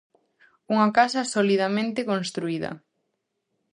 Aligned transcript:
Unha 0.73 0.87
casa 0.97 1.21
solidamente 1.35 2.07
construída. 2.11 2.71